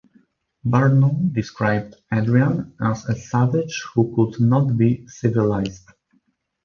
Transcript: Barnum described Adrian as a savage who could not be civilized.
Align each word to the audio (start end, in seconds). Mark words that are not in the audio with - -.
Barnum 0.65 1.31
described 1.31 1.93
Adrian 2.11 2.73
as 2.81 3.05
a 3.05 3.13
savage 3.15 3.83
who 3.93 4.15
could 4.15 4.41
not 4.41 4.75
be 4.75 5.05
civilized. 5.07 5.89